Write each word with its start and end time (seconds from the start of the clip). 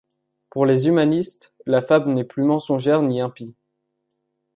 Pour 0.49 0.65
les 0.65 0.87
humanistes 0.87 1.53
la 1.67 1.79
fable 1.79 2.09
n'est 2.11 2.23
plus 2.23 2.41
mensongère 2.43 3.03
ni 3.03 3.21
impie. 3.21 3.55